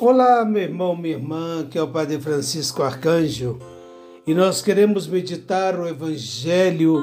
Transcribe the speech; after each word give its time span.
Olá, 0.00 0.44
meu 0.44 0.62
irmão, 0.62 0.94
minha 0.94 1.16
irmã, 1.16 1.66
que 1.68 1.76
é 1.76 1.82
o 1.82 1.88
Padre 1.88 2.20
Francisco 2.20 2.84
Arcanjo, 2.84 3.58
e 4.24 4.32
nós 4.32 4.62
queremos 4.62 5.08
meditar 5.08 5.76
o 5.76 5.88
Evangelho 5.88 7.02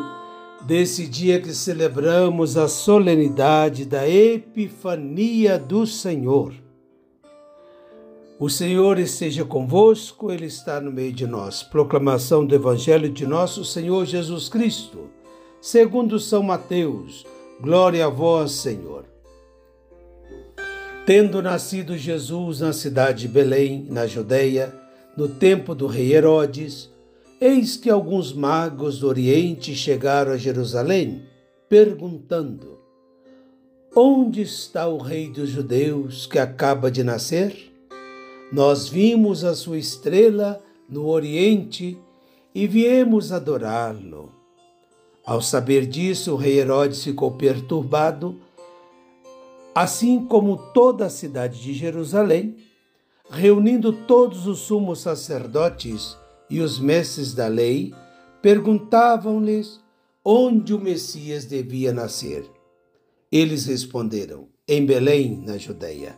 desse 0.62 1.06
dia 1.06 1.42
que 1.42 1.54
celebramos 1.54 2.56
a 2.56 2.70
solenidade 2.70 3.84
da 3.84 4.08
Epifania 4.08 5.60
do 5.60 5.86
Senhor. 5.86 6.54
O 8.40 8.50
Senhor 8.50 8.98
esteja 8.98 9.44
convosco, 9.44 10.32
Ele 10.32 10.46
está 10.46 10.80
no 10.80 10.90
meio 10.90 11.12
de 11.12 11.28
nós. 11.28 11.64
Proclamação 11.64 12.46
do 12.46 12.56
Evangelho 12.56 13.10
de 13.10 13.28
nosso 13.28 13.66
Senhor 13.66 14.06
Jesus 14.06 14.48
Cristo, 14.48 15.10
segundo 15.60 16.18
São 16.18 16.42
Mateus. 16.42 17.26
Glória 17.60 18.06
a 18.06 18.10
vós, 18.10 18.52
Senhor. 18.52 19.15
Tendo 21.06 21.40
nascido 21.40 21.96
Jesus 21.96 22.62
na 22.62 22.74
cidade 22.74 23.22
de 23.22 23.28
Belém, 23.28 23.86
na 23.92 24.08
Judeia, 24.08 24.74
no 25.16 25.28
tempo 25.28 25.76
do 25.76 25.86
rei 25.86 26.16
Herodes, 26.16 26.90
eis 27.40 27.78
que 27.78 27.92
alguns 27.92 28.34
magos 28.34 28.98
do 28.98 29.08
Oriente 29.08 29.76
chegaram 29.76 30.32
a 30.32 30.38
Jerusalém, 30.38 31.22
perguntando: 31.70 32.80
Onde 33.96 34.42
está 34.42 34.88
o 34.88 34.98
rei 34.98 35.30
dos 35.30 35.50
judeus 35.50 36.26
que 36.26 36.40
acaba 36.40 36.90
de 36.90 37.04
nascer? 37.04 37.72
Nós 38.52 38.88
vimos 38.88 39.44
a 39.44 39.54
sua 39.54 39.78
estrela 39.78 40.60
no 40.90 41.06
Oriente 41.06 42.00
e 42.54 42.66
viemos 42.66 43.32
adorá-lo. 43.32 44.32
Ao 45.24 45.40
saber 45.40 45.86
disso, 45.86 46.34
o 46.34 46.36
rei 46.36 46.58
Herodes 46.58 47.04
ficou 47.04 47.30
perturbado 47.34 48.40
assim 49.76 50.26
como 50.26 50.56
toda 50.56 51.08
a 51.08 51.10
cidade 51.10 51.62
de 51.62 51.74
Jerusalém, 51.74 52.56
reunindo 53.30 53.92
todos 53.92 54.48
os 54.48 54.60
sumos 54.60 55.02
sacerdotes 55.02 56.16
e 56.50 56.62
os 56.62 56.80
mestres 56.80 57.34
da 57.34 57.48
lei, 57.48 57.94
perguntavam-lhes 58.42 59.82
onde 60.24 60.74
o 60.74 60.80
Messias 60.80 61.44
devia 61.44 61.92
nascer. 61.92 62.50
Eles 63.30 63.66
responderam: 63.66 64.48
Em 64.66 64.86
Belém, 64.86 65.44
na 65.46 65.58
Judeia. 65.58 66.16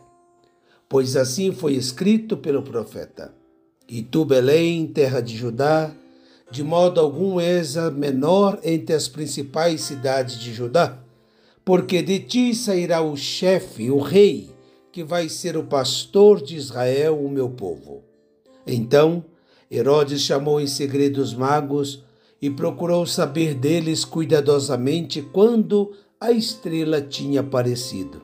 Pois 0.88 1.16
assim 1.16 1.50
foi 1.50 1.74
escrito 1.74 2.36
pelo 2.36 2.62
profeta: 2.62 3.34
E 3.88 4.02
tu, 4.02 4.24
Belém, 4.24 4.86
terra 4.86 5.20
de 5.20 5.36
Judá, 5.36 5.90
de 6.48 6.62
modo 6.62 7.00
algum 7.00 7.40
és 7.40 7.76
a 7.76 7.90
menor 7.90 8.60
entre 8.62 8.94
as 8.94 9.08
principais 9.08 9.80
cidades 9.80 10.38
de 10.38 10.54
Judá 10.54 11.02
porque 11.68 12.00
de 12.00 12.18
ti 12.18 12.54
sairá 12.54 13.02
o 13.02 13.14
chefe, 13.14 13.90
o 13.90 13.98
rei, 13.98 14.48
que 14.90 15.04
vai 15.04 15.28
ser 15.28 15.54
o 15.54 15.64
pastor 15.64 16.40
de 16.40 16.56
Israel, 16.56 17.22
o 17.22 17.28
meu 17.28 17.50
povo. 17.50 18.02
Então 18.66 19.22
Herodes 19.70 20.22
chamou 20.22 20.62
em 20.62 20.66
segredo 20.66 21.18
os 21.18 21.34
magos 21.34 22.02
e 22.40 22.48
procurou 22.48 23.04
saber 23.04 23.52
deles 23.52 24.02
cuidadosamente 24.02 25.20
quando 25.20 25.92
a 26.18 26.32
estrela 26.32 27.02
tinha 27.02 27.40
aparecido. 27.40 28.22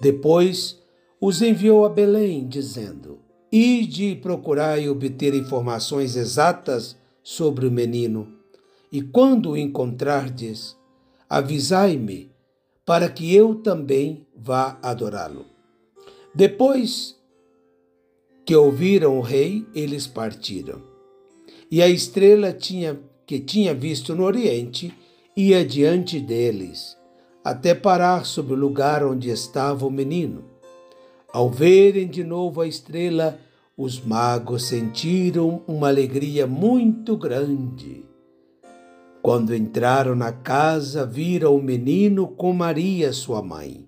Depois 0.00 0.76
os 1.20 1.42
enviou 1.42 1.84
a 1.84 1.88
Belém, 1.88 2.48
dizendo: 2.48 3.20
Ide 3.52 4.06
e 4.06 4.16
procurai 4.16 4.88
obter 4.88 5.34
informações 5.34 6.16
exatas 6.16 6.96
sobre 7.22 7.68
o 7.68 7.70
menino, 7.70 8.26
e 8.90 9.00
quando 9.00 9.50
o 9.50 9.56
encontrardes, 9.56 10.76
avisai-me 11.28 12.29
para 12.90 13.08
que 13.08 13.32
eu 13.32 13.54
também 13.54 14.26
vá 14.36 14.76
adorá-lo. 14.82 15.46
Depois 16.34 17.16
que 18.44 18.56
ouviram 18.56 19.16
o 19.16 19.20
rei, 19.20 19.64
eles 19.72 20.08
partiram. 20.08 20.82
E 21.70 21.80
a 21.80 21.88
estrela 21.88 22.52
tinha, 22.52 22.98
que 23.24 23.38
tinha 23.38 23.72
visto 23.72 24.12
no 24.12 24.24
oriente 24.24 24.92
ia 25.36 25.64
diante 25.64 26.18
deles, 26.18 26.96
até 27.44 27.76
parar 27.76 28.26
sobre 28.26 28.54
o 28.54 28.58
lugar 28.58 29.06
onde 29.06 29.30
estava 29.30 29.86
o 29.86 29.90
menino. 29.90 30.46
Ao 31.32 31.48
verem 31.48 32.08
de 32.08 32.24
novo 32.24 32.60
a 32.60 32.66
estrela, 32.66 33.38
os 33.76 34.00
magos 34.00 34.64
sentiram 34.64 35.62
uma 35.64 35.86
alegria 35.86 36.44
muito 36.44 37.16
grande. 37.16 38.09
Quando 39.22 39.54
entraram 39.54 40.14
na 40.14 40.32
casa, 40.32 41.04
viram 41.04 41.54
o 41.54 41.62
menino 41.62 42.26
com 42.26 42.54
Maria, 42.54 43.12
sua 43.12 43.42
mãe. 43.42 43.86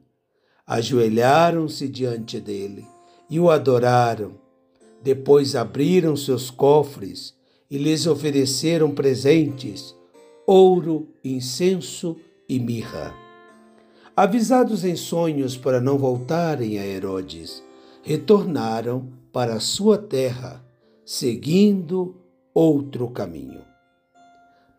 Ajoelharam-se 0.66 1.88
diante 1.88 2.38
dele 2.38 2.86
e 3.30 3.40
o 3.40 3.50
adoraram. 3.50 4.32
Depois 5.02 5.56
abriram 5.56 6.14
seus 6.16 6.50
cofres 6.50 7.34
e 7.70 7.78
lhes 7.78 8.06
ofereceram 8.06 8.90
presentes: 8.90 9.94
ouro, 10.46 11.08
incenso 11.24 12.16
e 12.46 12.58
mirra. 12.60 13.14
Avisados 14.14 14.84
em 14.84 14.94
sonhos 14.94 15.56
para 15.56 15.80
não 15.80 15.96
voltarem 15.96 16.78
a 16.78 16.86
Herodes, 16.86 17.64
retornaram 18.02 19.08
para 19.32 19.58
sua 19.58 19.96
terra, 19.96 20.62
seguindo 21.06 22.16
outro 22.52 23.08
caminho. 23.08 23.71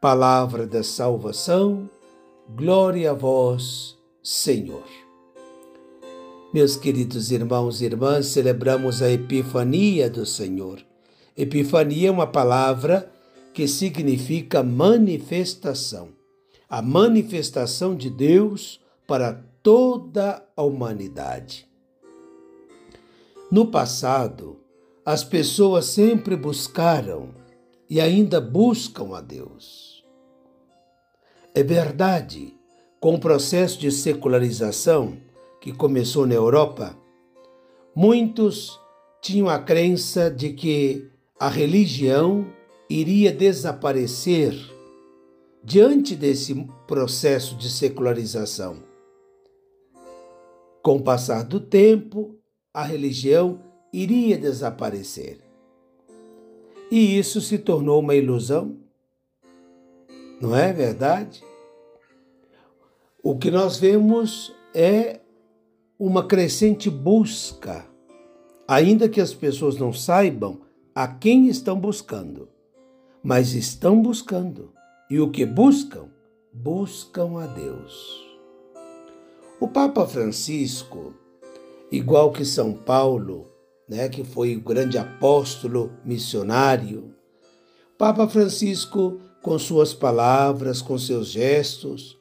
Palavra 0.04 0.68
da 0.68 0.84
salvação, 0.84 1.90
glória 2.58 3.12
a 3.12 3.14
vós, 3.14 3.98
Senhor. 4.22 4.84
Meus 6.54 6.76
queridos 6.76 7.32
irmãos 7.32 7.82
e 7.82 7.86
irmãs, 7.86 8.26
celebramos 8.26 9.02
a 9.02 9.10
Epifania 9.10 10.10
do 10.10 10.26
Senhor. 10.26 10.86
Epifania 11.38 12.10
é 12.10 12.12
uma 12.12 12.28
palavra 12.28 13.10
que 13.54 13.66
significa 13.66 14.62
manifestação. 14.62 16.10
A 16.70 16.82
manifestação 16.82 17.96
de 17.96 18.10
Deus 18.10 18.82
para 19.08 19.42
toda 19.64 20.46
a 20.54 20.64
humanidade. 20.64 21.66
No 23.50 23.68
passado, 23.68 24.60
as 25.06 25.24
pessoas 25.24 25.86
sempre 25.86 26.36
buscaram 26.36 27.30
e 27.90 28.02
ainda 28.02 28.42
buscam 28.42 29.16
a 29.16 29.22
Deus. 29.22 29.93
É 31.56 31.62
verdade, 31.62 32.58
com 33.00 33.14
o 33.14 33.20
processo 33.20 33.80
de 33.80 33.92
secularização 33.92 35.18
que 35.62 35.72
começou 35.72 36.26
na 36.26 36.34
Europa, 36.34 36.98
muitos 37.96 38.80
tinham 39.22 39.48
a 39.48 39.60
crença 39.60 40.32
de 40.32 40.54
que 40.54 41.08
a 41.40 41.48
religião 41.50 42.48
iria 42.90 43.32
desaparecer 43.32 44.56
diante 45.64 46.16
desse 46.16 46.56
processo 46.88 47.56
de 47.56 47.70
secularização. 47.70 48.78
Com 50.82 50.96
o 50.98 51.04
passar 51.04 51.44
do 51.44 51.60
tempo, 51.60 52.36
a 52.74 52.84
religião 52.84 53.62
iria 53.94 54.40
desaparecer. 54.40 55.40
E 56.90 57.20
isso 57.20 57.40
se 57.40 57.60
tornou 57.60 58.00
uma 58.00 58.16
ilusão 58.16 58.83
não 60.44 60.54
é 60.54 60.74
verdade? 60.74 61.42
O 63.24 63.38
que 63.38 63.50
nós 63.50 63.78
vemos 63.78 64.54
é 64.76 65.22
uma 65.98 66.28
crescente 66.28 66.90
busca, 66.90 67.86
ainda 68.68 69.08
que 69.08 69.22
as 69.22 69.34
pessoas 69.34 69.78
não 69.78 69.94
saibam 69.94 70.60
a 70.94 71.08
quem 71.08 71.48
estão 71.48 71.80
buscando, 71.80 72.50
mas 73.24 73.54
estão 73.54 74.02
buscando. 74.02 74.74
E 75.10 75.18
o 75.18 75.32
que 75.32 75.46
buscam? 75.46 76.10
Buscam 76.52 77.42
a 77.42 77.48
Deus. 77.48 78.22
O 79.62 79.68
Papa 79.70 80.06
Francisco, 80.06 81.14
igual 81.90 82.34
que 82.34 82.44
São 82.44 82.74
Paulo, 82.74 83.50
né, 83.88 84.10
que 84.10 84.26
foi 84.26 84.58
o 84.58 84.62
grande 84.62 84.98
apóstolo 84.98 85.94
missionário, 86.04 87.16
Papa 87.98 88.28
Francisco 88.28 89.22
com 89.44 89.60
suas 89.60 89.94
palavras, 89.94 90.82
com 90.82 90.98
seus 90.98 91.28
gestos, 91.28 92.18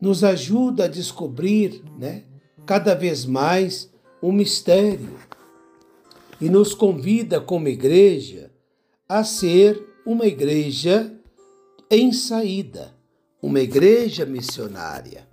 nos 0.00 0.24
ajuda 0.24 0.86
a 0.86 0.88
descobrir, 0.88 1.84
né, 1.98 2.24
cada 2.64 2.94
vez 2.94 3.26
mais 3.26 3.92
um 4.22 4.32
mistério 4.32 5.16
e 6.40 6.48
nos 6.48 6.74
convida 6.74 7.40
como 7.40 7.68
igreja 7.68 8.50
a 9.06 9.22
ser 9.22 9.80
uma 10.06 10.26
igreja 10.26 11.12
em 11.90 12.10
saída, 12.10 12.94
uma 13.40 13.60
igreja 13.60 14.24
missionária, 14.24 15.28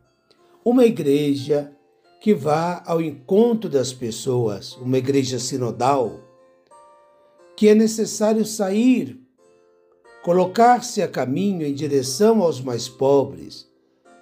uma 0.63 0.85
igreja 0.85 1.71
que 2.19 2.33
vá 2.33 2.83
ao 2.85 3.01
encontro 3.01 3.69
das 3.69 3.93
pessoas, 3.93 4.75
uma 4.75 4.97
igreja 4.97 5.39
sinodal, 5.39 6.19
que 7.55 7.69
é 7.69 7.73
necessário 7.73 8.45
sair 8.45 9.28
colocar-se 10.29 11.01
a 11.01 11.07
caminho 11.07 11.65
em 11.65 11.73
direção 11.73 12.43
aos 12.43 12.61
mais 12.61 12.87
pobres, 12.87 13.67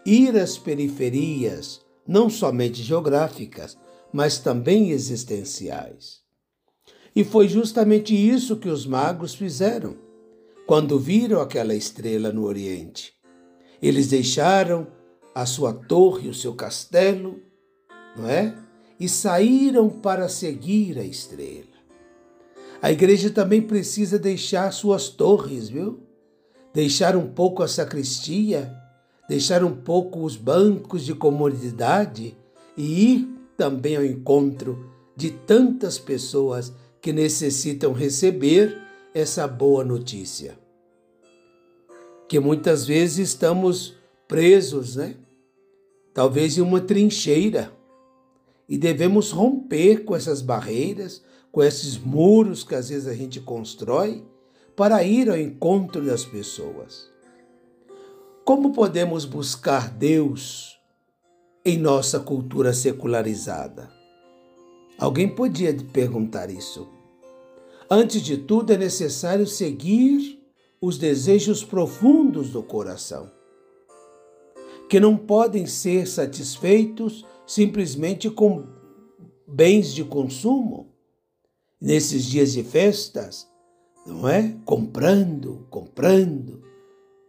ir 0.05 0.37
às 0.37 0.57
periferias, 0.57 1.81
não 2.07 2.29
somente 2.29 2.81
geográficas, 2.81 3.77
mas 4.13 4.39
também 4.39 4.91
existenciais. 4.91 6.21
E 7.13 7.25
foi 7.25 7.49
justamente 7.49 8.15
isso 8.15 8.55
que 8.55 8.69
os 8.69 8.85
magos 8.85 9.35
fizeram 9.35 9.97
quando 10.65 10.97
viram 10.97 11.41
aquela 11.41 11.75
estrela 11.75 12.31
no 12.31 12.45
Oriente. 12.45 13.11
Eles 13.81 14.07
deixaram 14.07 14.87
a 15.35 15.45
sua 15.45 15.73
torre, 15.73 16.29
o 16.29 16.33
seu 16.33 16.53
castelo, 16.53 17.37
não 18.15 18.29
é? 18.29 18.55
E 18.97 19.09
saíram 19.09 19.89
para 19.89 20.29
seguir 20.29 20.97
a 20.99 21.03
estrela. 21.03 21.66
A 22.81 22.91
igreja 22.91 23.29
também 23.29 23.61
precisa 23.61 24.19
deixar 24.19 24.71
suas 24.71 25.09
torres, 25.09 25.69
viu? 25.69 25.99
Deixar 26.73 27.15
um 27.15 27.27
pouco 27.27 27.63
a 27.63 27.67
sacristia, 27.67 28.73
deixar 29.27 29.63
um 29.63 29.75
pouco 29.75 30.23
os 30.23 30.35
bancos 30.35 31.03
de 31.03 31.13
comodidade 31.13 32.37
e 32.75 33.13
ir 33.13 33.27
também 33.57 33.95
ao 33.95 34.05
encontro 34.05 34.91
de 35.15 35.31
tantas 35.31 35.97
pessoas 35.97 36.71
que 37.01 37.11
necessitam 37.11 37.93
receber 37.93 38.77
essa 39.13 39.47
boa 39.47 39.83
notícia. 39.83 40.57
Que 42.27 42.39
muitas 42.39 42.85
vezes 42.85 43.29
estamos 43.29 43.95
presos, 44.27 44.95
né? 44.95 45.15
talvez 46.17 46.57
em 46.57 46.61
uma 46.61 46.81
trincheira. 46.81 47.71
E 48.67 48.75
devemos 48.75 49.29
romper 49.29 50.03
com 50.03 50.15
essas 50.15 50.41
barreiras, 50.41 51.21
com 51.51 51.63
esses 51.63 51.97
muros 51.97 52.63
que 52.63 52.75
às 52.75 52.89
vezes 52.89 53.07
a 53.07 53.13
gente 53.13 53.39
constrói, 53.39 54.25
para 54.75 55.03
ir 55.03 55.29
ao 55.29 55.37
encontro 55.37 56.05
das 56.05 56.23
pessoas. 56.23 57.09
Como 58.45 58.73
podemos 58.73 59.25
buscar 59.25 59.89
Deus 59.89 60.79
em 61.65 61.77
nossa 61.77 62.19
cultura 62.19 62.73
secularizada? 62.73 63.89
Alguém 64.99 65.27
podia 65.27 65.75
perguntar 65.91 66.49
isso. 66.51 66.87
Antes 67.89 68.21
de 68.21 68.37
tudo, 68.37 68.71
é 68.71 68.77
necessário 68.77 69.47
seguir 69.47 70.39
os 70.79 70.97
desejos 70.97 71.63
profundos 71.63 72.51
do 72.51 72.61
coração 72.61 73.31
que 74.89 74.99
não 74.99 75.17
podem 75.17 75.65
ser 75.65 76.07
satisfeitos 76.07 77.25
simplesmente 77.45 78.29
com 78.29 78.65
bens 79.45 79.93
de 79.93 80.03
consumo. 80.03 80.86
Nesses 81.79 82.25
dias 82.25 82.53
de 82.53 82.63
festas, 82.63 83.47
não 84.05 84.27
é? 84.27 84.55
Comprando, 84.65 85.67
comprando. 85.69 86.63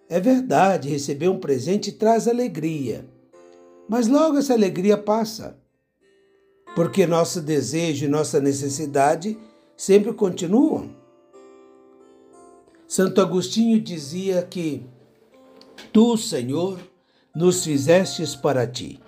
É 0.09 0.19
verdade, 0.19 0.89
receber 0.89 1.29
um 1.29 1.39
presente 1.39 1.93
traz 1.93 2.27
alegria, 2.27 3.07
mas 3.89 4.07
logo 4.07 4.39
essa 4.39 4.55
alegria 4.55 4.97
passa, 4.97 5.59
porque 6.75 7.07
nosso 7.07 7.43
desejo 7.43 8.07
e 8.07 8.09
nossa 8.09 8.41
necessidade 8.41 9.39
sempre 9.77 10.13
continuam. 10.15 10.97
Santo 12.87 13.21
Agostinho 13.21 13.79
dizia 13.79 14.43
que 14.43 14.87
tu, 15.93 16.17
Senhor, 16.17 16.81
nos 17.35 17.65
fizestes 17.65 18.35
para 18.35 18.67
ti. 18.67 18.99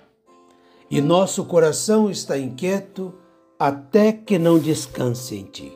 E 0.89 1.01
nosso 1.01 1.45
coração 1.45 2.09
está 2.09 2.37
inquieto 2.37 3.13
até 3.63 4.11
que 4.11 4.39
não 4.39 4.57
descanse 4.57 5.35
em 5.35 5.43
ti. 5.43 5.71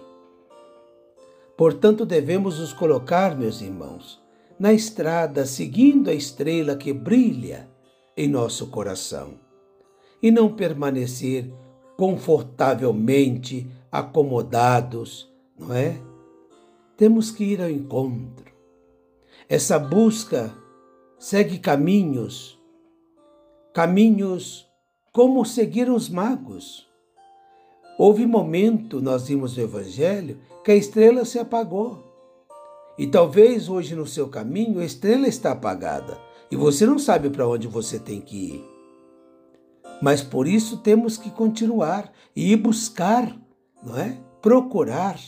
Portanto, 1.55 2.03
devemos 2.03 2.59
nos 2.59 2.73
colocar, 2.73 3.37
meus 3.37 3.61
irmãos, 3.61 4.19
na 4.59 4.73
estrada 4.73 5.45
seguindo 5.45 6.09
a 6.09 6.13
estrela 6.15 6.75
que 6.75 6.91
brilha 6.91 7.69
em 8.17 8.27
nosso 8.27 8.71
coração 8.71 9.35
e 10.19 10.31
não 10.31 10.55
permanecer 10.55 11.53
confortavelmente 11.95 13.69
acomodados, 13.91 15.31
não 15.55 15.71
é? 15.71 16.01
Temos 16.97 17.29
que 17.29 17.43
ir 17.43 17.61
ao 17.61 17.69
encontro. 17.69 18.51
Essa 19.47 19.77
busca 19.77 20.51
segue 21.19 21.59
caminhos, 21.59 22.59
caminhos 23.71 24.67
como 25.11 25.45
seguiram 25.45 25.93
os 25.93 26.09
magos. 26.09 26.94
Houve 27.97 28.25
momento, 28.25 29.01
nós 29.01 29.27
vimos 29.27 29.55
no 29.55 29.63
Evangelho, 29.63 30.37
que 30.63 30.71
a 30.71 30.75
estrela 30.75 31.23
se 31.23 31.39
apagou. 31.39 32.03
E 32.97 33.07
talvez 33.07 33.69
hoje 33.69 33.95
no 33.95 34.05
seu 34.05 34.27
caminho 34.27 34.79
a 34.79 34.85
estrela 34.85 35.27
está 35.27 35.51
apagada 35.51 36.17
e 36.51 36.55
você 36.55 36.85
não 36.85 36.99
sabe 36.99 37.29
para 37.29 37.47
onde 37.47 37.67
você 37.67 37.99
tem 37.99 38.21
que 38.21 38.53
ir. 38.53 38.65
Mas 40.01 40.21
por 40.21 40.47
isso 40.47 40.77
temos 40.77 41.17
que 41.17 41.29
continuar 41.29 42.11
e 42.35 42.51
ir 42.51 42.57
buscar, 42.57 43.35
não 43.83 43.97
é? 43.97 44.17
Procurar. 44.41 45.19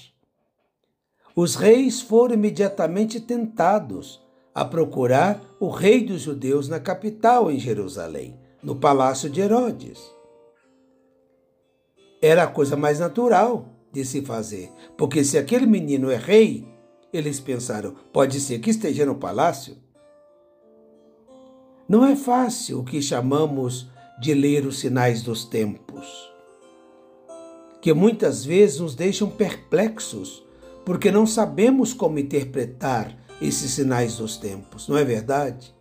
Os 1.35 1.55
reis 1.55 2.01
foram 2.01 2.35
imediatamente 2.35 3.19
tentados 3.19 4.21
a 4.53 4.65
procurar 4.65 5.41
o 5.59 5.69
rei 5.69 6.03
dos 6.03 6.21
judeus 6.21 6.67
na 6.67 6.79
capital, 6.79 7.51
em 7.51 7.59
Jerusalém, 7.59 8.37
no 8.61 8.75
palácio 8.75 9.29
de 9.29 9.39
Herodes. 9.39 10.16
Era 12.21 12.43
a 12.43 12.47
coisa 12.47 12.75
mais 12.75 12.99
natural 12.99 13.69
de 13.91 14.03
se 14.03 14.21
fazer, 14.21 14.71
porque 14.97 15.23
se 15.23 15.37
aquele 15.37 15.65
menino 15.65 16.09
é 16.09 16.17
rei, 16.17 16.67
eles 17.13 17.39
pensaram, 17.39 17.95
pode 18.11 18.39
ser 18.39 18.59
que 18.59 18.71
esteja 18.71 19.05
no 19.05 19.15
palácio. 19.15 19.77
Não 21.87 22.05
é 22.05 22.15
fácil 22.15 22.79
o 22.79 22.83
que 22.83 23.01
chamamos 23.01 23.87
de 24.19 24.33
ler 24.33 24.65
os 24.65 24.79
sinais 24.79 25.21
dos 25.21 25.45
tempos, 25.45 26.07
que 27.81 27.93
muitas 27.93 28.43
vezes 28.43 28.79
nos 28.79 28.95
deixam 28.95 29.29
perplexos, 29.29 30.43
porque 30.83 31.11
não 31.11 31.25
sabemos 31.25 31.93
como 31.93 32.19
interpretar 32.19 33.15
esses 33.41 33.71
sinais 33.71 34.17
dos 34.17 34.37
tempos, 34.37 34.87
não 34.87 34.97
é 34.97 35.05
verdade? 35.05 35.73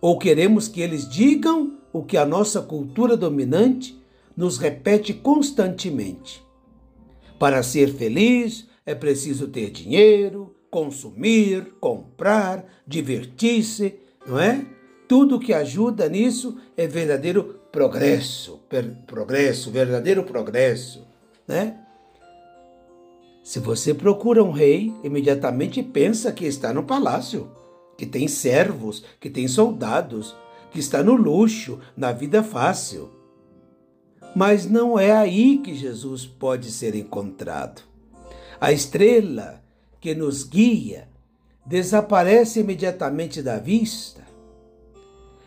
Ou 0.00 0.18
queremos 0.18 0.68
que 0.68 0.80
eles 0.80 1.08
digam 1.08 1.78
o 1.92 2.02
que 2.02 2.16
a 2.16 2.24
nossa 2.24 2.62
cultura 2.62 3.16
dominante 3.16 4.00
nos 4.36 4.58
repete 4.58 5.14
constantemente. 5.14 6.44
Para 7.38 7.62
ser 7.62 7.94
feliz 7.94 8.66
é 8.84 8.94
preciso 8.94 9.48
ter 9.48 9.70
dinheiro, 9.70 10.54
consumir, 10.70 11.74
comprar, 11.80 12.64
divertir-se, 12.86 13.98
não 14.26 14.38
é? 14.38 14.64
Tudo 15.08 15.38
que 15.38 15.52
ajuda 15.52 16.08
nisso 16.08 16.58
é 16.76 16.86
verdadeiro 16.86 17.60
progresso, 17.70 18.60
progresso, 19.06 19.70
verdadeiro 19.70 20.24
progresso, 20.24 21.06
né? 21.46 21.78
Se 23.42 23.60
você 23.60 23.94
procura 23.94 24.42
um 24.42 24.50
rei, 24.50 24.92
imediatamente 25.04 25.80
pensa 25.80 26.32
que 26.32 26.44
está 26.44 26.72
no 26.72 26.82
palácio, 26.82 27.48
que 27.96 28.04
tem 28.04 28.26
servos, 28.26 29.04
que 29.20 29.30
tem 29.30 29.46
soldados, 29.46 30.34
que 30.72 30.80
está 30.80 31.02
no 31.02 31.14
luxo, 31.14 31.78
na 31.96 32.10
vida 32.10 32.42
fácil. 32.42 33.15
Mas 34.34 34.66
não 34.66 34.98
é 34.98 35.12
aí 35.12 35.58
que 35.58 35.74
Jesus 35.74 36.26
pode 36.26 36.70
ser 36.70 36.94
encontrado. 36.94 37.82
A 38.60 38.72
estrela 38.72 39.62
que 40.00 40.14
nos 40.14 40.44
guia 40.44 41.08
desaparece 41.64 42.60
imediatamente 42.60 43.42
da 43.42 43.58
vista. 43.58 44.24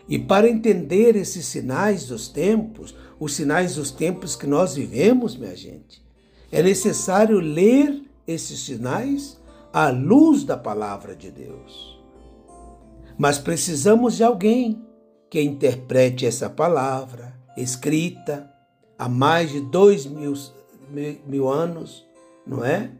E 0.08 0.18
para 0.18 0.48
entender 0.48 1.16
esses 1.16 1.46
sinais 1.46 2.06
dos 2.06 2.28
tempos, 2.28 2.94
os 3.18 3.34
sinais 3.34 3.76
dos 3.76 3.90
tempos 3.90 4.34
que 4.34 4.46
nós 4.46 4.74
vivemos, 4.74 5.36
minha 5.36 5.56
gente, 5.56 6.02
é 6.50 6.62
necessário 6.62 7.38
ler 7.38 8.02
esses 8.26 8.60
sinais 8.60 9.40
à 9.72 9.88
luz 9.88 10.42
da 10.44 10.56
palavra 10.56 11.14
de 11.14 11.30
Deus. 11.30 11.98
Mas 13.16 13.38
precisamos 13.38 14.16
de 14.16 14.24
alguém 14.24 14.82
que 15.28 15.40
interprete 15.40 16.26
essa 16.26 16.50
palavra 16.50 17.38
escrita 17.56 18.49
há 19.00 19.08
mais 19.08 19.50
de 19.50 19.60
dois 19.60 20.04
mil, 20.04 20.34
mil 21.26 21.48
anos, 21.48 22.06
não 22.46 22.64
é? 22.64 22.90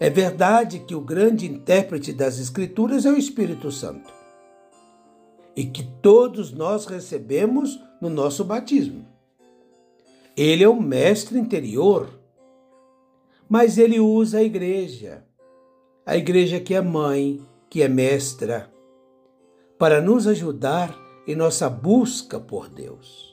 É 0.00 0.10
verdade 0.10 0.80
que 0.80 0.94
o 0.94 1.00
grande 1.00 1.46
intérprete 1.46 2.12
das 2.12 2.38
Escrituras 2.38 3.06
é 3.06 3.10
o 3.10 3.16
Espírito 3.16 3.70
Santo 3.70 4.12
e 5.54 5.64
que 5.64 5.82
todos 6.02 6.52
nós 6.52 6.86
recebemos 6.86 7.78
no 8.00 8.08
nosso 8.08 8.44
batismo. 8.44 9.06
Ele 10.36 10.64
é 10.64 10.68
o 10.68 10.80
mestre 10.80 11.38
interior 11.38 12.20
mas 13.50 13.78
ele 13.78 13.98
usa 13.98 14.38
a 14.38 14.42
igreja, 14.44 15.24
a 16.06 16.16
igreja 16.16 16.60
que 16.60 16.72
é 16.72 16.80
mãe, 16.80 17.44
que 17.68 17.82
é 17.82 17.88
mestra, 17.88 18.72
para 19.76 20.00
nos 20.00 20.28
ajudar 20.28 20.96
em 21.26 21.34
nossa 21.34 21.68
busca 21.68 22.38
por 22.38 22.68
Deus. 22.68 23.29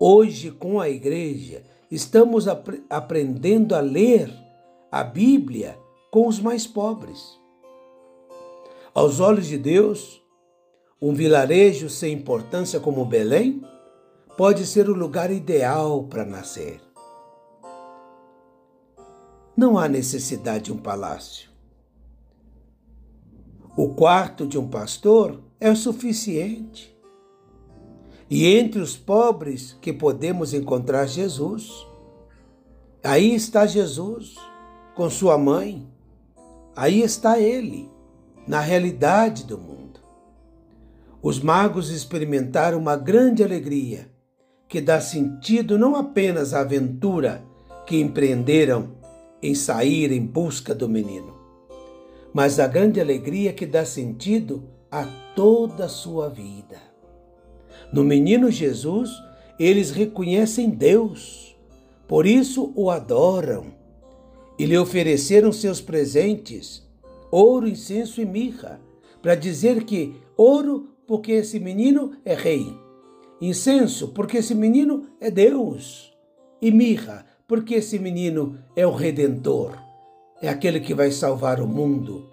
Hoje, 0.00 0.50
com 0.50 0.80
a 0.80 0.88
igreja, 0.88 1.62
estamos 1.90 2.46
ap 2.46 2.68
aprendendo 2.88 3.74
a 3.74 3.80
ler 3.80 4.32
a 4.90 5.02
Bíblia 5.02 5.78
com 6.10 6.26
os 6.26 6.40
mais 6.40 6.66
pobres. 6.66 7.38
Aos 8.94 9.20
olhos 9.20 9.46
de 9.46 9.58
Deus, 9.58 10.22
um 11.00 11.12
vilarejo 11.12 11.88
sem 11.88 12.12
importância 12.12 12.80
como 12.80 13.04
Belém 13.04 13.62
pode 14.36 14.66
ser 14.66 14.88
o 14.88 14.94
lugar 14.94 15.30
ideal 15.30 16.04
para 16.04 16.24
nascer. 16.24 16.80
não 19.58 19.76
há 19.76 19.88
necessidade 19.88 20.66
de 20.66 20.72
um 20.72 20.76
palácio. 20.76 21.50
O 23.76 23.88
quarto 23.88 24.46
de 24.46 24.56
um 24.56 24.68
pastor 24.68 25.42
é 25.58 25.68
o 25.68 25.74
suficiente. 25.74 26.96
E 28.30 28.46
entre 28.46 28.80
os 28.80 28.96
pobres 28.96 29.76
que 29.80 29.92
podemos 29.92 30.52
encontrar 30.52 31.06
Jesus. 31.06 31.86
Aí 33.02 33.34
está 33.34 33.66
Jesus 33.66 34.34
com 34.94 35.08
sua 35.08 35.38
mãe. 35.38 35.86
Aí 36.76 37.02
está 37.02 37.38
ele, 37.38 37.90
na 38.46 38.60
realidade 38.60 39.44
do 39.44 39.58
mundo. 39.58 40.00
Os 41.22 41.40
magos 41.40 41.90
experimentaram 41.90 42.78
uma 42.78 42.96
grande 42.96 43.42
alegria 43.42 44.08
que 44.68 44.80
dá 44.80 45.00
sentido 45.00 45.78
não 45.78 45.96
apenas 45.96 46.52
à 46.52 46.60
aventura 46.60 47.42
que 47.86 47.98
empreenderam 47.98 48.92
em 49.42 49.54
sair 49.54 50.12
em 50.12 50.24
busca 50.24 50.74
do 50.74 50.88
menino, 50.88 51.34
mas 52.32 52.60
a 52.60 52.66
grande 52.66 53.00
alegria 53.00 53.52
que 53.52 53.64
dá 53.64 53.84
sentido 53.84 54.68
a 54.90 55.04
toda 55.34 55.86
a 55.86 55.88
sua 55.88 56.28
vida. 56.28 56.76
No 57.92 58.04
menino 58.04 58.50
Jesus, 58.50 59.10
eles 59.58 59.90
reconhecem 59.90 60.70
Deus, 60.70 61.56
por 62.06 62.26
isso 62.26 62.72
o 62.76 62.90
adoram 62.90 63.66
e 64.58 64.66
lhe 64.66 64.76
ofereceram 64.76 65.52
seus 65.52 65.80
presentes, 65.80 66.86
ouro, 67.30 67.68
incenso 67.68 68.20
e 68.20 68.26
mirra, 68.26 68.80
para 69.22 69.34
dizer 69.34 69.84
que 69.84 70.14
ouro, 70.36 70.88
porque 71.06 71.32
esse 71.32 71.58
menino 71.58 72.12
é 72.24 72.34
rei, 72.34 72.66
incenso, 73.40 74.08
porque 74.08 74.38
esse 74.38 74.54
menino 74.54 75.06
é 75.20 75.30
Deus, 75.30 76.12
e 76.60 76.70
mirra, 76.70 77.24
porque 77.46 77.76
esse 77.76 77.98
menino 77.98 78.58
é 78.76 78.86
o 78.86 78.92
redentor, 78.92 79.78
é 80.42 80.48
aquele 80.48 80.80
que 80.80 80.92
vai 80.92 81.10
salvar 81.10 81.60
o 81.60 81.66
mundo. 81.66 82.30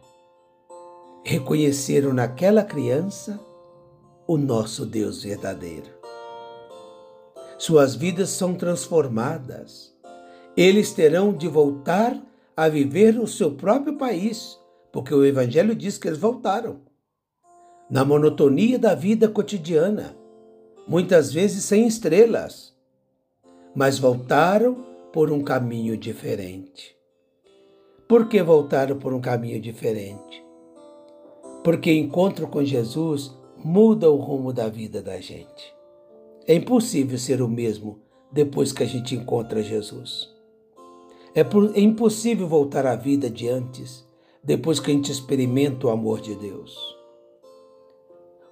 Reconheceram 1.24 2.14
naquela 2.14 2.64
criança 2.64 3.40
o 4.28 4.38
nosso 4.38 4.86
Deus 4.86 5.24
verdadeiro. 5.24 5.94
Suas 7.58 7.96
vidas 7.96 8.30
são 8.30 8.56
transformadas. 8.56 9.94
Eles 10.58 10.94
terão 10.94 11.32
de 11.32 11.48
voltar 11.48 12.20
a 12.56 12.68
viver 12.68 13.20
o 13.20 13.28
seu 13.28 13.52
próprio 13.52 13.98
país, 13.98 14.58
porque 14.92 15.14
o 15.14 15.24
Evangelho 15.24 15.76
diz 15.76 15.98
que 15.98 16.08
eles 16.08 16.20
voltaram. 16.20 16.82
Na 17.90 18.04
monotonia 18.04 18.80
da 18.80 18.96
vida 18.96 19.28
cotidiana, 19.30 20.18
muitas 20.88 21.32
vezes 21.32 21.64
sem 21.64 21.86
estrelas, 21.86 22.74
mas 23.76 24.00
voltaram 24.00 24.84
por 25.14 25.32
um 25.32 25.44
caminho 25.44 25.96
diferente. 25.96 26.96
Por 28.08 28.28
que 28.28 28.42
voltaram 28.42 28.98
por 28.98 29.14
um 29.14 29.22
caminho 29.22 29.62
diferente? 29.62 30.44
Porque 31.64 31.92
encontro 31.92 32.48
com 32.48 32.64
Jesus 32.64 33.36
muda 33.68 34.12
o 34.12 34.18
rumo 34.18 34.54
da 34.54 34.70
vida 34.70 35.02
da 35.02 35.20
gente. 35.20 35.76
É 36.46 36.54
impossível 36.54 37.18
ser 37.18 37.42
o 37.42 37.48
mesmo 37.48 38.00
depois 38.32 38.72
que 38.72 38.84
a 38.84 38.86
gente 38.86 39.16
encontra 39.16 39.64
Jesus. 39.64 40.30
É, 41.34 41.44
por, 41.44 41.76
é 41.76 41.80
impossível 41.80 42.48
voltar 42.48 42.86
à 42.86 42.96
vida 42.96 43.28
de 43.28 43.50
antes 43.50 44.06
depois 44.44 44.80
que 44.80 44.92
a 44.92 44.94
gente 44.94 45.12
experimenta 45.12 45.88
o 45.88 45.90
amor 45.90 46.22
de 46.22 46.36
Deus. 46.36 46.78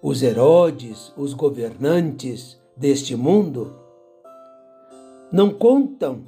Os 0.01 0.23
Herodes, 0.23 1.13
os 1.15 1.35
governantes 1.35 2.59
deste 2.75 3.15
mundo, 3.15 3.71
não 5.31 5.51
contam 5.51 6.23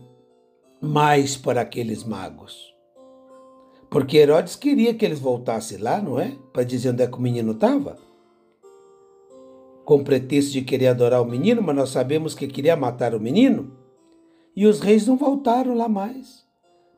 mais 0.79 1.35
para 1.35 1.61
aqueles 1.61 2.03
magos. 2.03 2.71
Porque 3.89 4.17
Herodes 4.17 4.55
queria 4.55 4.93
que 4.93 5.03
eles 5.03 5.19
voltassem 5.19 5.79
lá, 5.79 5.99
não 5.99 6.19
é? 6.19 6.37
Para 6.53 6.63
dizer 6.63 6.91
onde 6.91 7.01
é 7.01 7.07
que 7.07 7.17
o 7.17 7.21
menino 7.21 7.53
estava 7.53 8.04
com 9.85 10.03
pretexto 10.03 10.51
de 10.51 10.63
querer 10.63 10.87
adorar 10.87 11.21
o 11.21 11.25
menino, 11.25 11.61
mas 11.61 11.75
nós 11.75 11.89
sabemos 11.89 12.33
que 12.33 12.47
queria 12.47 12.75
matar 12.75 13.13
o 13.13 13.19
menino. 13.19 13.71
E 14.55 14.65
os 14.65 14.79
reis 14.79 15.05
não 15.05 15.15
voltaram 15.15 15.75
lá 15.75 15.87
mais. 15.87 16.43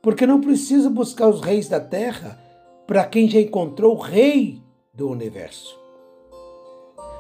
Porque 0.02 0.26
não 0.26 0.40
precisa 0.40 0.90
buscar 0.90 1.28
os 1.28 1.42
reis 1.42 1.68
da 1.68 1.82
terra 1.82 2.42
para 2.88 3.04
quem 3.04 3.30
já 3.30 3.42
encontrou 3.42 3.96
o 3.96 4.00
rei 4.00 4.62
do 4.94 5.10
universo. 5.10 5.78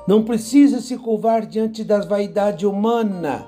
Não 0.07 0.23
precisa 0.23 0.79
se 0.79 0.97
curvar 0.97 1.45
diante 1.45 1.83
das 1.83 2.05
vaidades 2.05 2.63
humanas 2.63 3.43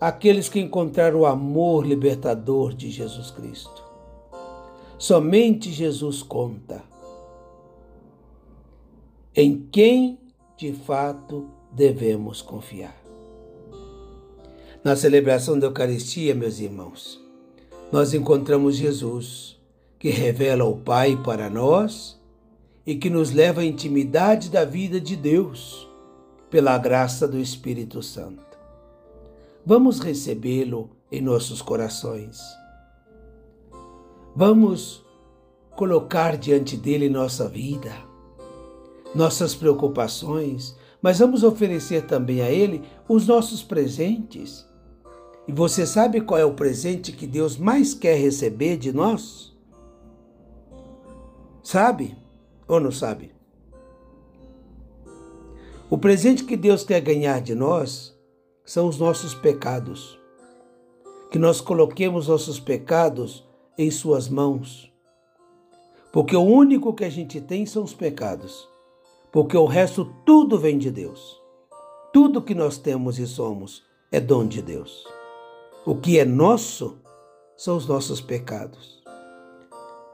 aqueles 0.00 0.48
que 0.48 0.58
encontraram 0.58 1.20
o 1.20 1.26
amor 1.26 1.86
libertador 1.86 2.74
de 2.74 2.90
Jesus 2.90 3.30
Cristo. 3.30 3.84
Somente 4.98 5.70
Jesus 5.70 6.20
conta. 6.20 6.82
Em 9.36 9.68
quem 9.70 10.18
de 10.56 10.72
fato 10.72 11.48
devemos 11.72 12.40
confiar. 12.40 12.96
Na 14.84 14.94
celebração 14.94 15.58
da 15.58 15.66
Eucaristia, 15.66 16.34
meus 16.34 16.60
irmãos, 16.60 17.20
nós 17.90 18.14
encontramos 18.14 18.76
Jesus, 18.76 19.58
que 19.98 20.10
revela 20.10 20.64
o 20.64 20.76
Pai 20.76 21.20
para 21.24 21.48
nós 21.48 22.20
e 22.86 22.94
que 22.94 23.08
nos 23.08 23.30
leva 23.30 23.62
à 23.62 23.64
intimidade 23.64 24.50
da 24.50 24.64
vida 24.64 25.00
de 25.00 25.16
Deus, 25.16 25.88
pela 26.50 26.78
graça 26.78 27.26
do 27.26 27.38
Espírito 27.38 28.02
Santo. 28.02 28.44
Vamos 29.66 29.98
recebê-lo 29.98 30.90
em 31.10 31.20
nossos 31.20 31.62
corações. 31.62 32.38
Vamos 34.36 35.02
colocar 35.74 36.36
diante 36.36 36.76
dele 36.76 37.08
nossa 37.08 37.48
vida 37.48 38.03
nossas 39.14 39.54
preocupações, 39.54 40.76
mas 41.00 41.18
vamos 41.18 41.44
oferecer 41.44 42.06
também 42.06 42.40
a 42.40 42.50
Ele 42.50 42.82
os 43.08 43.26
nossos 43.26 43.62
presentes. 43.62 44.66
E 45.46 45.52
você 45.52 45.86
sabe 45.86 46.20
qual 46.20 46.40
é 46.40 46.44
o 46.44 46.54
presente 46.54 47.12
que 47.12 47.26
Deus 47.26 47.56
mais 47.56 47.94
quer 47.94 48.16
receber 48.16 48.76
de 48.76 48.92
nós? 48.92 49.54
Sabe 51.62 52.16
ou 52.66 52.80
não 52.80 52.90
sabe? 52.90 53.32
O 55.90 55.98
presente 55.98 56.44
que 56.44 56.56
Deus 56.56 56.82
quer 56.82 57.00
ganhar 57.00 57.40
de 57.40 57.54
nós 57.54 58.18
são 58.64 58.88
os 58.88 58.98
nossos 58.98 59.34
pecados. 59.34 60.18
Que 61.30 61.38
nós 61.38 61.60
coloquemos 61.60 62.28
nossos 62.28 62.58
pecados 62.58 63.46
em 63.76 63.90
Suas 63.90 64.28
mãos. 64.28 64.90
Porque 66.10 66.34
o 66.34 66.42
único 66.42 66.94
que 66.94 67.04
a 67.04 67.10
gente 67.10 67.40
tem 67.40 67.66
são 67.66 67.84
os 67.84 67.92
pecados 67.92 68.73
porque 69.34 69.56
o 69.56 69.66
resto 69.66 70.04
tudo 70.24 70.56
vem 70.56 70.78
de 70.78 70.92
Deus. 70.92 71.42
Tudo 72.12 72.40
que 72.40 72.54
nós 72.54 72.78
temos 72.78 73.18
e 73.18 73.26
somos 73.26 73.82
é 74.12 74.20
dom 74.20 74.46
de 74.46 74.62
Deus. 74.62 75.04
O 75.84 75.96
que 75.96 76.20
é 76.20 76.24
nosso 76.24 77.00
são 77.56 77.76
os 77.76 77.84
nossos 77.84 78.20
pecados. 78.20 79.02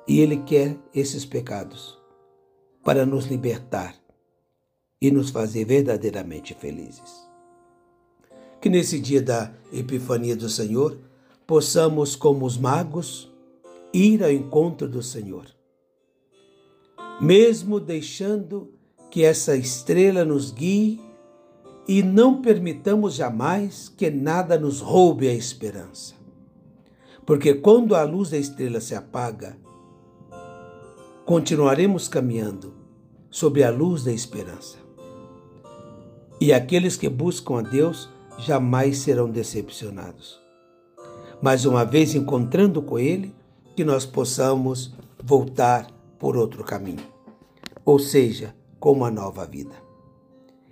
E 0.09 0.21
Ele 0.21 0.39
quer 0.39 0.79
esses 0.95 1.27
pecados 1.27 1.99
para 2.83 3.05
nos 3.05 3.27
libertar 3.27 3.95
e 4.99 5.11
nos 5.11 5.29
fazer 5.29 5.67
verdadeiramente 5.67 6.55
felizes. 6.55 7.29
Que 8.59 8.71
nesse 8.71 8.99
dia 8.99 9.21
da 9.21 9.53
Epifania 9.71 10.35
do 10.35 10.49
Senhor 10.49 10.99
possamos, 11.47 12.17
como 12.17 12.47
os 12.47 12.57
magos, 12.57 13.31
ir 13.93 14.25
ao 14.25 14.31
encontro 14.31 14.89
do 14.89 15.03
Senhor, 15.03 15.45
mesmo 17.21 17.79
deixando 17.79 18.80
que 19.11 19.25
essa 19.25 19.57
estrela 19.57 20.25
nos 20.25 20.51
guie 20.51 21.01
e 21.89 22.03
não 22.03 22.41
permitamos 22.41 23.15
jamais 23.15 23.89
que 23.89 24.11
nada 24.11 24.59
nos 24.59 24.81
roube 24.81 25.29
a 25.29 25.35
esperança. 25.35 26.15
Porque 27.27 27.55
quando 27.55 27.95
a 27.95 28.05
luz 28.05 28.31
da 28.31 28.39
estrela 28.39 28.81
se 28.81 28.95
apaga, 28.95 29.57
continuaremos 31.25 32.09
caminhando 32.09 32.75
sob 33.31 33.63
a 33.63 33.71
luz 33.71 34.05
da 34.05 34.13
esperança. 34.13 34.79
E 36.41 36.53
aqueles 36.53 36.97
que 36.97 37.09
buscam 37.09 37.59
a 37.59 37.63
Deus 37.63 38.09
jamais 38.39 38.99
serão 38.99 39.29
decepcionados. 39.29 40.41
Mas 41.43 41.65
uma 41.65 41.85
vez 41.85 42.15
encontrando 42.15 42.81
com 42.81 42.99
Ele, 42.99 43.35
que 43.77 43.85
nós 43.85 44.05
possamos 44.05 44.95
voltar 45.23 45.87
por 46.19 46.37
outro 46.37 46.65
caminho. 46.65 47.07
Ou 47.85 47.99
seja, 47.99 48.55
com 48.81 48.93
uma 48.93 49.11
nova 49.11 49.47
vida. 49.47 49.75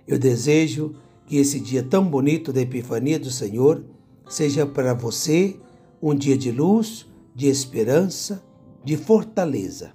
Eu 0.07 0.17
desejo 0.17 0.95
que 1.27 1.37
esse 1.37 1.59
dia 1.59 1.83
tão 1.83 2.03
bonito 2.03 2.51
da 2.51 2.59
Epifania 2.59 3.19
do 3.19 3.29
Senhor 3.29 3.85
seja 4.27 4.65
para 4.65 4.93
você 4.93 5.55
um 6.01 6.15
dia 6.15 6.35
de 6.35 6.51
luz, 6.51 7.05
de 7.35 7.47
esperança, 7.47 8.43
de 8.83 8.97
fortaleza. 8.97 9.93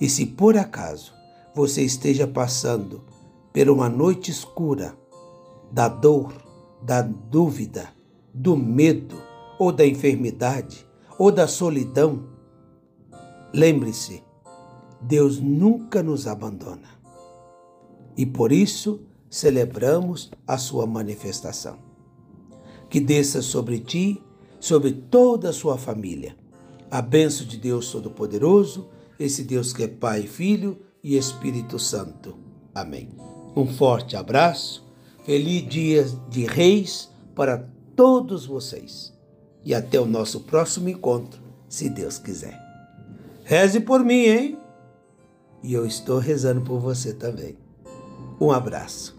E 0.00 0.08
se 0.08 0.24
por 0.24 0.56
acaso 0.56 1.12
você 1.54 1.82
esteja 1.82 2.26
passando 2.26 3.02
por 3.52 3.68
uma 3.68 3.88
noite 3.88 4.30
escura 4.30 4.96
da 5.72 5.88
dor, 5.88 6.32
da 6.82 7.02
dúvida, 7.02 7.88
do 8.32 8.56
medo 8.56 9.16
ou 9.58 9.72
da 9.72 9.86
enfermidade, 9.86 10.86
ou 11.18 11.30
da 11.30 11.46
solidão, 11.46 12.24
lembre-se, 13.52 14.22
Deus 15.06 15.38
nunca 15.38 16.02
nos 16.02 16.26
abandona. 16.26 16.88
E 18.16 18.24
por 18.24 18.52
isso 18.52 19.00
celebramos 19.28 20.30
a 20.46 20.56
sua 20.56 20.86
manifestação. 20.86 21.78
Que 22.88 23.00
desça 23.00 23.42
sobre 23.42 23.80
ti, 23.80 24.22
sobre 24.60 24.92
toda 24.92 25.50
a 25.50 25.52
sua 25.52 25.76
família, 25.76 26.36
a 26.90 27.02
bênção 27.02 27.46
de 27.46 27.56
Deus 27.56 27.90
Todo-Poderoso, 27.90 28.88
esse 29.18 29.42
Deus 29.42 29.72
que 29.72 29.82
é 29.82 29.88
Pai, 29.88 30.22
Filho 30.22 30.78
e 31.02 31.16
Espírito 31.16 31.78
Santo. 31.78 32.36
Amém. 32.74 33.10
Um 33.54 33.66
forte 33.66 34.16
abraço, 34.16 34.86
feliz 35.24 35.68
dia 35.68 36.04
de 36.30 36.46
Reis 36.46 37.10
para 37.34 37.68
todos 37.94 38.46
vocês. 38.46 39.12
E 39.64 39.74
até 39.74 40.00
o 40.00 40.06
nosso 40.06 40.40
próximo 40.40 40.88
encontro, 40.88 41.42
se 41.68 41.88
Deus 41.88 42.18
quiser. 42.18 42.58
Reze 43.44 43.80
por 43.80 44.04
mim, 44.04 44.24
hein? 44.24 44.63
E 45.64 45.72
eu 45.72 45.86
estou 45.86 46.18
rezando 46.18 46.60
por 46.60 46.78
você 46.78 47.14
também. 47.14 47.56
Um 48.38 48.52
abraço. 48.52 49.13